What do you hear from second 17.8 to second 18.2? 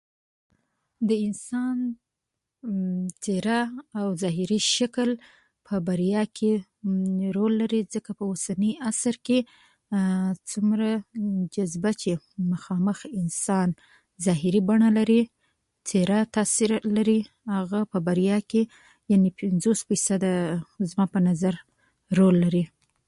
په